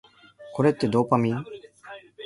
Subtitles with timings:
[0.55, 1.45] これってドーパミン？